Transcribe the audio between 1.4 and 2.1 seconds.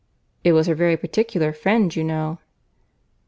friend, you